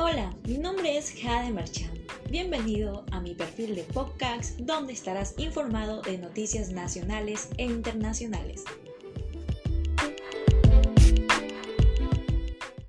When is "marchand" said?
1.50-1.98